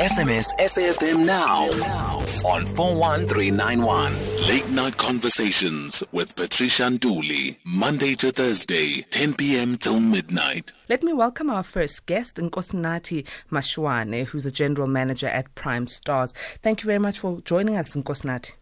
[0.00, 1.64] SMS SAFM now
[2.44, 4.12] on 41391.
[4.48, 9.76] Late night conversations with Patricia Nduli, Monday to Thursday, 10 p.m.
[9.76, 10.72] till midnight.
[10.88, 16.34] Let me welcome our first guest, Nkosinathi Moshoana, who's a general manager at Prime Stars.
[16.62, 18.52] Thank you very much for joining us, Nkosinathi.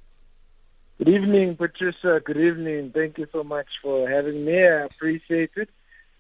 [0.99, 2.21] Good evening, Patricia.
[2.23, 2.91] Good evening.
[2.95, 4.59] Thank you so much for having me.
[4.59, 5.71] I appreciate it.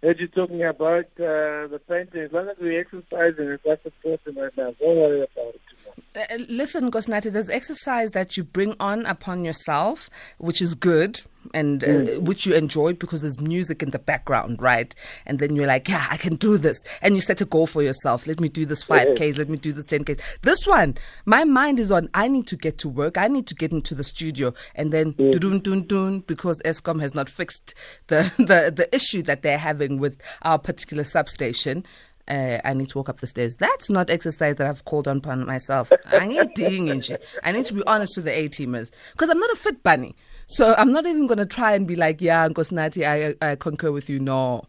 [0.03, 2.23] Heard you talking about uh, the painting.
[2.23, 6.31] As long as we exercise and that's important right now, don't worry about it much.
[6.31, 11.21] Uh, listen, Nkosinathi, there's exercise that you bring on upon yourself, which is good
[11.55, 12.23] and uh, Mm.
[12.23, 14.95] which you enjoy because there's music in the background, right?
[15.27, 16.83] And then you're like, yeah, I can do this.
[17.03, 18.27] And you set a goal for yourself.
[18.27, 20.21] Let me do this 5Ks, let me do this 10Ks.
[20.43, 23.17] This one, my mind is on, I need to get to work.
[23.19, 24.53] I need to get into the studio.
[24.75, 27.75] And then, dun dun dun, because Eskom has not fixed
[28.09, 31.85] the, the, the issue that they're having with our particular substation.
[32.29, 33.57] Uh, I need to walk up the stairs.
[33.57, 35.91] That's not exercise that I've called on upon myself.
[36.13, 37.25] I need doing shit.
[37.43, 40.15] I need to be honest with the A teamers because I'm not a fit bunny.
[40.51, 43.93] So I'm not even going to try and be like, yeah, Nkosinathi, I, I concur
[43.93, 44.19] with you.
[44.19, 44.65] No.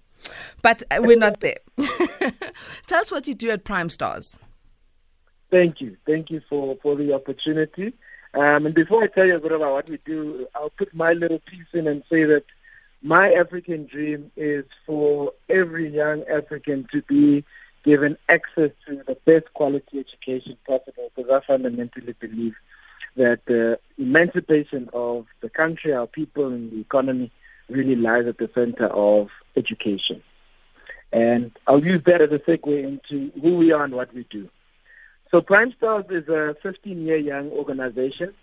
[0.62, 1.58] But uh, we're not there.
[2.86, 4.38] Tell us what you do at Prime Stars.
[5.50, 5.98] Thank you.
[6.06, 7.94] Thank you for, for the opportunity.
[8.36, 11.14] Um, and before I tell you a bit about what we do, I'll put my
[11.14, 12.46] little piece in and say that
[13.02, 17.44] my African dream is for every young African to be
[17.84, 22.56] given access to the best quality education possible because I fundamentally believe
[23.16, 27.32] that the emancipation of the country, our people, and the economy
[27.70, 30.22] really lies at the center of education.
[31.12, 34.50] And I'll use that as a segue into who we are and what we do.
[35.30, 38.34] So Prime Stars is a 15-year young organization.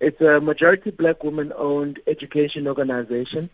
[0.00, 3.48] It's a majority black woman-owned education organization,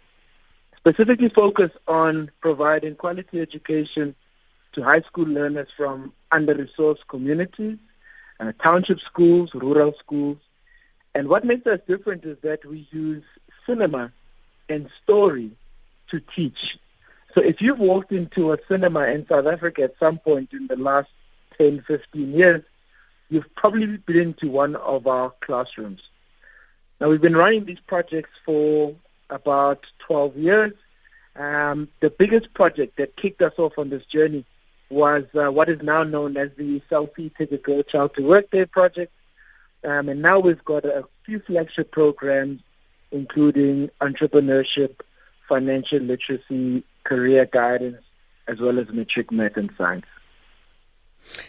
[0.76, 4.14] specifically focused on providing quality education
[4.72, 7.78] to high school learners from under-resourced communities,
[8.41, 10.38] uh, township schools, rural schools.
[11.14, 13.24] And what makes us different is that we use
[13.66, 14.12] cinema
[14.69, 15.50] and story
[16.10, 16.78] to teach.
[17.34, 20.76] So if you've walked into a cinema in South Africa at some point in the
[20.76, 21.09] last
[21.59, 22.62] 10, 15 years,
[23.31, 26.00] you've probably been to one of our classrooms.
[27.00, 28.94] Now, we've been running these projects for
[29.31, 30.72] about 12 years.
[31.34, 34.44] Um, the biggest project that kicked us off on this journey
[34.91, 38.22] was uh, what is now known as the Cell C Take a Girl Child to
[38.22, 39.12] Work Day project.
[39.84, 42.60] Um, and now we've got a few flagship programs,
[43.10, 45.00] including entrepreneurship,
[45.48, 48.03] financial literacy, career guidance,
[48.48, 50.06] as well as matric math and science.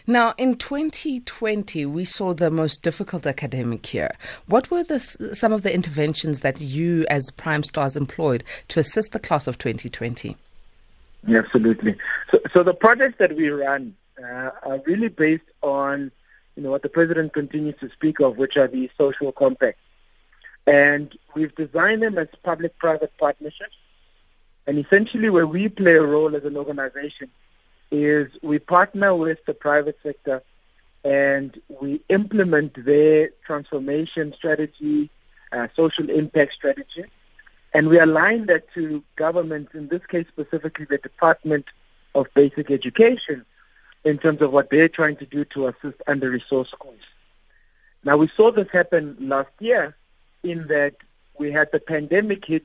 [0.06, 4.10] Now, in 2020, we saw the most difficult academic year.
[4.46, 9.12] What were the, some of the interventions that you, as Prime Stars, employed to assist
[9.12, 10.36] the class of 2020?
[11.28, 11.96] Absolutely.
[12.30, 16.12] So, so the projects that we run uh, are really based on,
[16.56, 19.80] you know, what the president continues to speak of, which are the social compacts.
[20.66, 23.76] And we've designed them as public-private partnerships.
[24.66, 27.28] And essentially, where we play a role as an organization
[27.90, 30.42] is we partner with the private sector
[31.04, 35.10] and we implement their transformation strategy,
[35.52, 37.04] uh, social impact strategy,
[37.74, 41.66] and we align that to government, in this case specifically the Department
[42.14, 43.44] of Basic Education,
[44.04, 47.00] in terms of what they're trying to do to assist under-resourced schools.
[48.04, 49.96] Now, we saw this happen last year
[50.42, 50.94] in that
[51.38, 52.64] we had the pandemic hit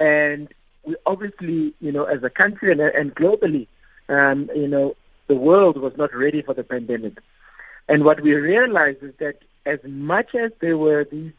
[0.00, 0.52] and
[0.82, 3.68] we obviously, you know, as a country and, and globally,
[4.08, 4.96] um, you know,
[5.28, 7.18] the world was not ready for the pandemic.
[7.88, 11.32] And what we realized is that as much as there were these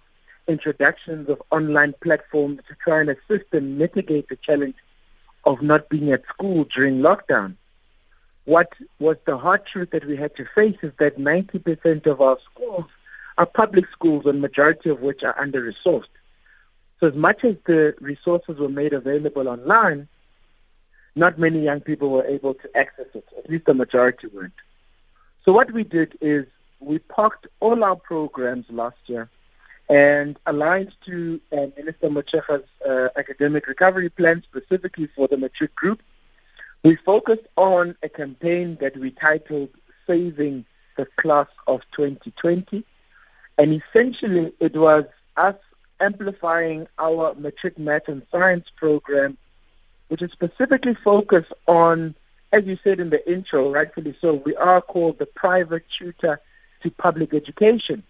[0.48, 4.76] introductions of online platforms to try and assist and mitigate the challenge
[5.44, 7.56] of not being at school during lockdown,
[8.46, 12.38] what was the hard truth that we had to face is that 90% of our
[12.52, 12.86] schools
[13.38, 16.06] are public schools, and majority of which are under-resourced.
[17.00, 20.08] So as much as the resources were made available online,
[21.16, 24.54] not many young people were able to access it, at least the majority weren't.
[25.44, 26.46] So what we did is
[26.80, 29.30] we parked all our programs last year
[29.90, 36.02] and aligned to uh, Minister Motshekga's uh, academic recovery plan specifically for the matric group.
[36.86, 39.70] We focused on a campaign that we titled
[40.06, 40.66] Saving
[40.98, 42.84] the Class of 2020.
[43.58, 45.06] And essentially it was
[45.36, 45.56] us
[46.00, 49.38] amplifying our matric math and science program
[50.10, 52.14] which is specifically focused on,
[52.52, 56.40] as you said in the intro, rightfully so, we are called the private tutor
[56.84, 58.04] to public education.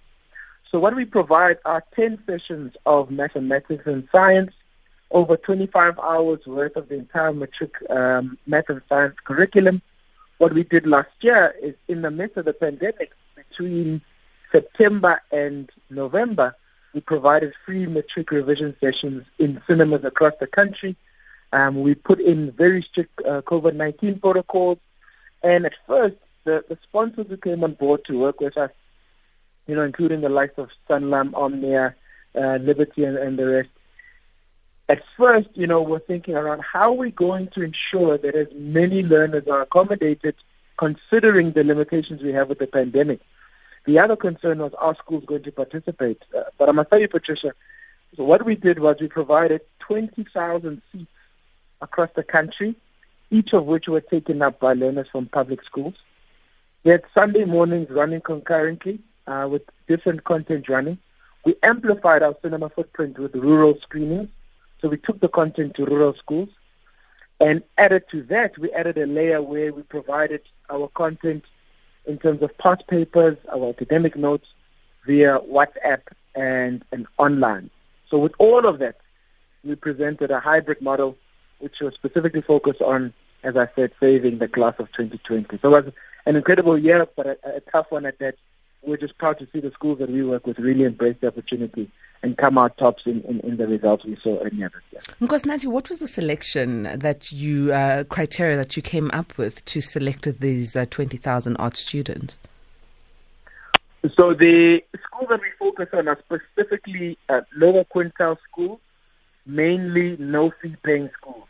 [0.69, 4.51] So what we provide are 10 sessions of mathematics and science,
[5.11, 9.81] over 25 hours worth of the entire matric um, math and science curriculum,
[10.37, 14.01] what we did last year is in the midst of the pandemic, between
[14.51, 16.55] September and November,
[16.93, 20.95] we provided free matric revision sessions in cinemas across the country.
[21.51, 24.79] Um, we put in very strict uh, COVID-19 protocols.
[25.43, 26.15] And at first,
[26.45, 28.71] the, the sponsors who came on board to work with us,
[29.67, 31.95] you know, including the likes of Sanlam, Omnia,
[32.35, 33.69] uh, Liberty, and, and the rest,
[34.87, 38.47] at first, you know, we're thinking around how are we going to ensure that as
[38.53, 40.35] many learners are accommodated
[40.77, 43.19] considering the limitations we have with the pandemic.
[43.85, 46.21] The other concern was are schools going to participate?
[46.35, 47.53] Uh, but I must tell you, Patricia,
[48.15, 51.11] so what we did was we provided 20,000 seats
[51.81, 52.75] across the country,
[53.31, 55.95] each of which were taken up by learners from public schools.
[56.83, 60.99] We had Sunday mornings running concurrently uh, with different content running.
[61.43, 64.29] We amplified our cinema footprint with rural screenings
[64.85, 66.49] so we took the content to rural schools
[67.39, 71.43] and added to that, we added a layer where we provided our content
[72.05, 74.45] in terms of past papers, our academic notes
[75.07, 76.01] via WhatsApp
[76.35, 77.71] and, and online.
[78.11, 78.97] So with all of that,
[79.63, 81.17] we presented a hybrid model
[81.57, 83.11] which was specifically focused on,
[83.41, 85.57] as I said, saving the class of 2020.
[85.63, 85.93] So it was
[86.27, 88.35] an incredible year, but a, a tough one at that.
[88.85, 91.89] We're just proud to see the schools that we work with really embrace the opportunity
[92.21, 95.01] and come out tops in, in, in the results we saw earlier this year.
[95.27, 99.81] Nkosinathi, what was the selection that you, uh, criteria that you came up with to
[99.81, 102.39] select these uh, 20,000 odd students?
[104.15, 108.79] So the schools that we focus on are specifically uh, lower quintile schools,
[109.45, 111.47] mainly no fee paying schools.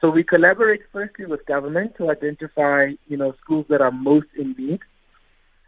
[0.00, 4.54] So we collaborate firstly with government to identify, you know, schools that are most in
[4.56, 4.80] need.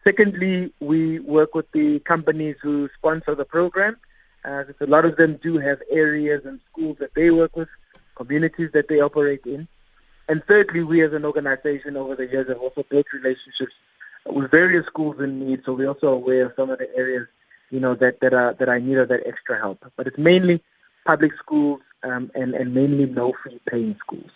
[0.04, 3.96] Secondly, we work with the companies who sponsor the program
[4.44, 7.68] uh, a lot of them do have areas and schools that they work with,
[8.16, 9.68] communities that they operate in.
[10.28, 13.72] And thirdly, we as an organization over the years have also built relationships
[14.26, 17.26] with various schools in need, so we're also aware of some of the areas,
[17.70, 19.84] you know, that, that are that are need of that extra help.
[19.96, 20.62] But it's mainly
[21.04, 24.30] public schools um, and, and mainly no fee paying schools.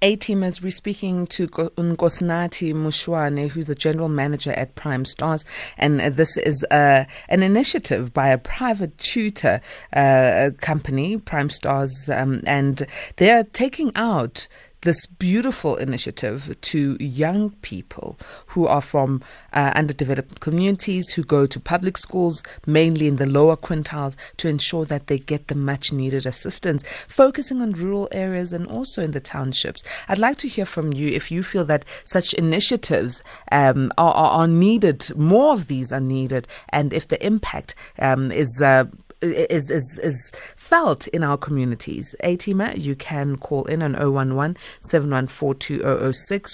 [0.00, 5.44] A team as we're speaking to Nkosinathi Moshoana, who's the general manager at Prime Stars,
[5.78, 9.60] and this is uh, an initiative by a private tutor
[9.92, 12.86] uh, company, Prime Stars, um, and
[13.16, 14.48] they're taking out
[14.82, 18.18] this beautiful initiative to young people
[18.48, 23.56] who are from uh, underdeveloped communities who go to public schools, mainly in the lower
[23.56, 28.66] quintiles, to ensure that they get the much needed assistance, focusing on rural areas and
[28.66, 29.82] also in the townships.
[30.08, 34.46] I'd like to hear from you if you feel that such initiatives um, are, are,
[34.48, 38.84] needed, more of these are needed, and if the impact um, is uh,
[39.22, 42.16] is, is, is felt in our communities.
[42.22, 45.82] ATIMA, you can call in on 011 714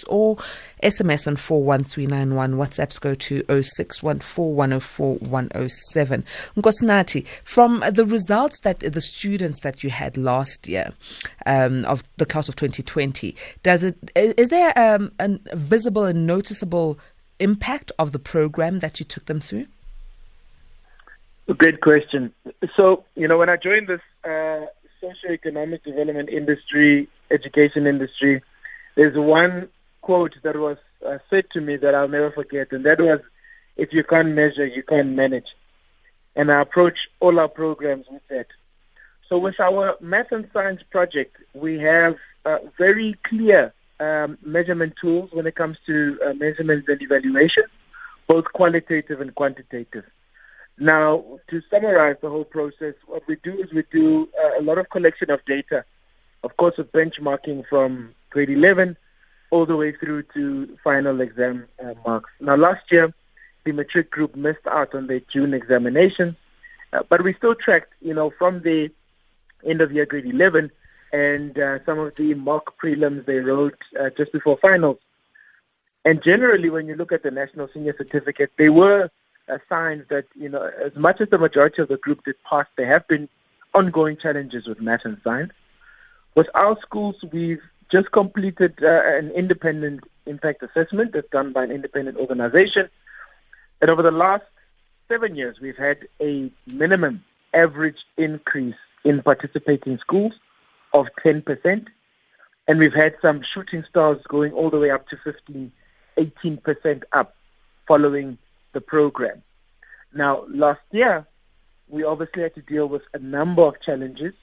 [0.08, 0.36] or
[0.82, 2.54] SMS on 41391.
[2.54, 6.24] WhatsApps go to 0614104107.
[6.56, 10.92] Nkosinathi, from the results that the students that you had last year
[11.46, 16.98] um, of the class of 2020, does it is there um, a visible and noticeable
[17.40, 19.66] impact of the program that you took them through?
[21.56, 22.32] Great question.
[22.76, 24.66] So, you know, when I joined this uh,
[25.00, 28.42] socio-economic development industry, education industry,
[28.96, 29.68] there's one
[30.02, 33.20] quote that was uh, said to me that I'll never forget, and that was,
[33.76, 35.46] if you can't measure, you can't manage.
[36.36, 38.48] And I approach all our programs with that.
[39.28, 45.30] So with our math and science project, we have uh, very clear um, measurement tools
[45.32, 47.64] when it comes to uh, measurements and evaluation,
[48.26, 50.04] both qualitative and quantitative.
[50.80, 54.78] Now, to summarize the whole process, what we do is we do uh, a lot
[54.78, 55.84] of collection of data,
[56.44, 58.96] of course, with benchmarking from grade 11
[59.50, 62.30] all the way through to final exam uh, marks.
[62.40, 63.12] Now, last year,
[63.64, 66.36] the matric group missed out on their June examination,
[66.92, 68.90] uh, but we still tracked, you know, from the
[69.64, 70.70] end of year grade 11
[71.12, 74.98] and uh, some of the mock prelims they wrote uh, just before finals.
[76.04, 79.10] And generally, when you look at the National Senior Certificate, they were
[79.68, 82.86] signs that, you know, as much as the majority of the group did pass, there
[82.86, 83.28] have been
[83.74, 85.52] ongoing challenges with math and science.
[86.34, 91.70] With our schools, we've just completed uh, an independent impact assessment that's done by an
[91.70, 92.88] independent organization.
[93.80, 94.44] And over the last
[95.08, 97.24] seven years, we've had a minimum
[97.54, 100.34] average increase in participating schools
[100.92, 101.86] of 10%.
[102.66, 105.72] And we've had some shooting stars going all the way up to 15,
[106.18, 107.34] 18% up
[107.86, 108.36] following
[108.72, 109.42] the program.
[110.14, 111.26] Now, last year,
[111.88, 114.34] we obviously had to deal with a number of challenges.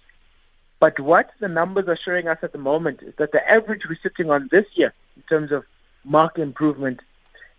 [0.80, 3.98] But what the numbers are showing us at the moment is that the average we're
[4.02, 5.64] sitting on this year in terms of
[6.04, 7.00] mark improvement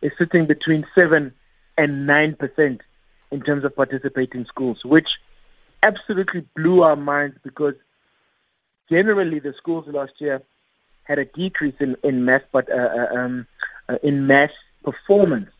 [0.02, 1.32] is sitting between 7
[1.78, 2.80] and 9%
[3.30, 5.18] in terms of participating schools, which
[5.82, 7.74] absolutely blew our minds because
[8.88, 10.42] generally the schools last year
[11.04, 13.46] had a decrease in, in math, but uh, uh, um,
[13.88, 14.50] uh, in math
[14.84, 15.50] performance.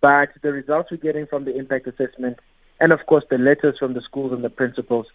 [0.00, 2.38] But the results we're getting from the impact assessment,
[2.80, 5.06] and of course the letters from the schools and the principals,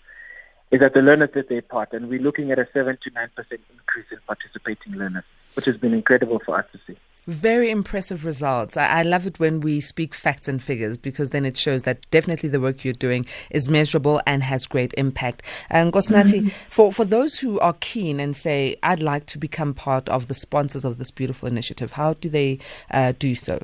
[0.72, 3.30] is that the learners did their part, and we're looking at a seven to nine
[3.36, 6.98] percent increase in participating learners, which has been incredible for us to see.
[7.28, 8.76] Very impressive results.
[8.76, 12.10] I, I, love it when we speak facts and figures because then it shows that
[12.10, 15.44] definitely the work you're doing is measurable and has great impact.
[15.70, 16.50] And Nkosinathi, mm-hmm.
[16.70, 20.34] for, for those who are keen and say, I'd like to become part of the
[20.34, 22.58] sponsors of this beautiful initiative, how do they
[22.90, 23.62] uh, do so?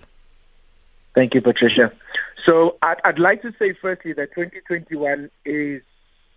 [1.18, 1.92] Thank you, Patricia.
[2.46, 5.82] So I'd, I'd, like to say firstly that 2021 is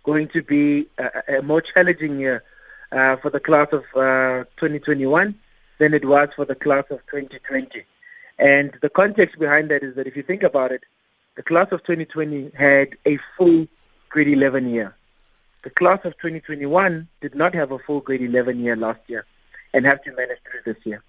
[0.03, 2.43] going to be a, a more challenging year
[2.91, 5.35] uh, for the class of uh, 2021
[5.77, 7.85] than it was for the class of 2020.
[8.39, 10.81] And the context behind that is that if you think about it,
[11.35, 13.67] the class of 2020 had a full
[14.09, 14.95] grade 11 year.
[15.63, 19.27] The class of 2021 did not have a full grade 11 year last year
[19.75, 21.03] and have to manage through this year.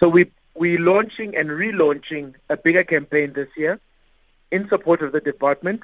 [0.00, 3.78] So we, we're launching and relaunching a bigger campaign this year
[4.50, 5.82] in support of the department,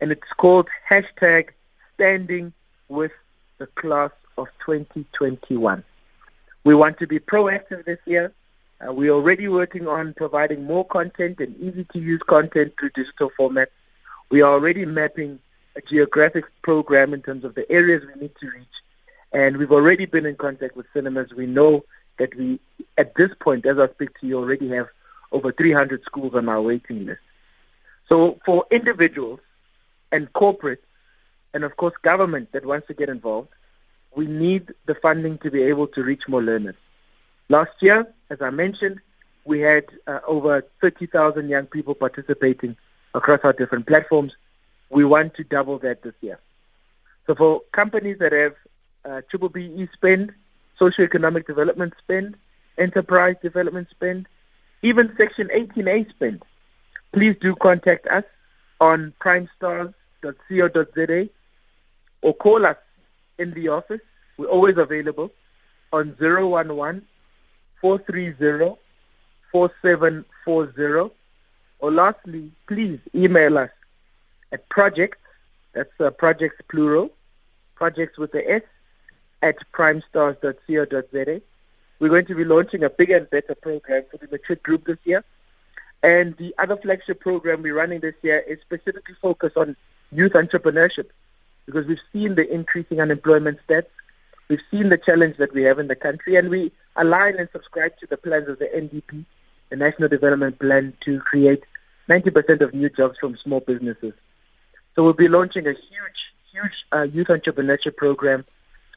[0.00, 1.50] and it's called hashtag
[1.94, 2.52] standing
[2.88, 3.12] with
[3.58, 5.84] the class of 2021.
[6.64, 8.32] We want to be proactive this year.
[8.80, 13.30] Uh, we're already working on providing more content and easy to use content through digital
[13.38, 13.68] formats.
[14.30, 15.38] We are already mapping
[15.76, 18.66] a geographic program in terms of the areas we need to reach.
[19.32, 21.32] And we've already been in contact with cinemas.
[21.36, 21.84] We know
[22.20, 22.60] that we,
[22.98, 24.88] at this point, as I speak to you, already have
[25.32, 27.20] over 300 schools on our waiting list.
[28.08, 29.40] So for individuals
[30.12, 30.84] and corporate,
[31.54, 33.48] and of course government that wants to get involved,
[34.14, 36.74] we need the funding to be able to reach more learners.
[37.48, 39.00] Last year, as I mentioned,
[39.44, 42.76] we had uh, over 30,000 young people participating
[43.14, 44.32] across our different platforms.
[44.90, 46.38] We want to double that this year.
[47.26, 48.54] So for companies that have
[49.04, 50.34] uh, triple BE spend,
[50.80, 52.36] socioeconomic development spend,
[52.78, 54.26] enterprise development spend,
[54.82, 56.42] even Section 18A spend,
[57.12, 58.24] please do contact us
[58.80, 61.28] on primestars.co.za
[62.22, 62.76] or call us
[63.38, 64.00] in the office.
[64.38, 65.30] We're always available
[65.92, 67.06] on 011
[67.80, 68.76] 430
[69.52, 71.14] 4740.
[71.80, 73.70] Or lastly, please email us
[74.52, 75.18] at projects,
[75.72, 77.10] that's uh, projects plural,
[77.74, 78.62] projects with the S,
[79.42, 81.40] at primestars.co.za.
[81.98, 84.98] We're going to be launching a bigger and better program for the matric group this
[85.04, 85.24] year.
[86.02, 89.76] And the other flagship program we're running this year is specifically focused on
[90.10, 91.10] youth entrepreneurship
[91.66, 93.86] because we've seen the increasing unemployment stats.
[94.48, 97.96] We've seen the challenge that we have in the country, and we align and subscribe
[97.98, 99.24] to the plans of the NDP,
[99.68, 101.62] the National Development Plan, to create
[102.08, 104.14] 90% of new jobs from small businesses.
[104.96, 108.44] So we'll be launching a huge, huge uh, youth entrepreneurship program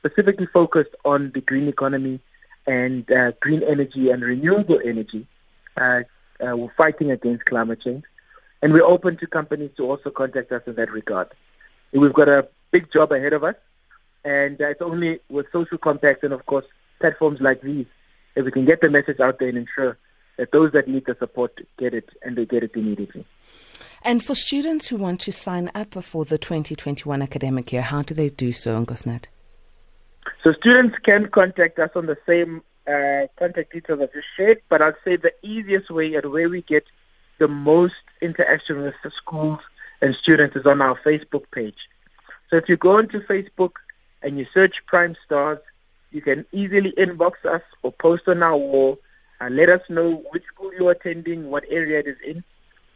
[0.05, 2.19] specifically focused on the green economy
[2.67, 5.25] and uh, green energy and renewable energy.
[5.77, 6.01] Uh,
[6.45, 8.03] uh we're fighting against climate change.
[8.61, 11.29] And we're open to companies to also contact us in that regard.
[11.91, 13.55] We've got a big job ahead of us,
[14.23, 16.65] and it's only with social compacts and, of course,
[16.99, 17.85] platforms like these
[18.35, 19.97] that we can get the message out there and ensure
[20.37, 23.25] that those that need the support get it and they get it immediately.
[24.01, 28.13] And for students who want to sign up for the 2021 academic year, how do
[28.13, 29.27] they do so, Nkosinathi?
[30.43, 34.81] So students can contact us on the same uh, contact details I've just shared, but
[34.81, 36.85] I'd say the easiest way and where we get
[37.39, 39.59] the most interaction with the schools
[40.01, 41.77] and students is on our Facebook page.
[42.49, 43.71] So if you go into Facebook
[44.21, 45.59] and you search Prime Stars,
[46.11, 48.99] you can easily inbox us or post on our wall
[49.39, 52.43] and let us know which school you're attending, what area it is in.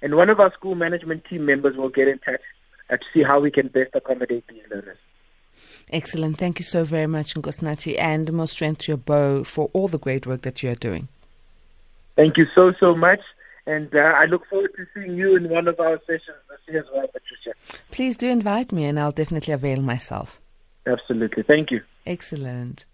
[0.02, 2.42] And one of our school management team members will get in touch
[2.90, 4.98] to see how we can best accommodate these learners.
[5.92, 6.38] Excellent.
[6.38, 10.00] Thank you so very much, Nkosinathi, and more strength to your bow for all the
[10.00, 11.08] great work that you are doing.
[12.16, 13.22] Thank you so, so much.
[13.66, 16.80] And uh, I look forward to seeing you in one of our sessions this year
[16.80, 17.54] as well, Patricia.
[17.92, 20.40] Please do invite me, and I'll definitely avail myself.
[20.86, 21.44] Absolutely.
[21.44, 21.82] Thank you.
[22.06, 22.86] Excellent.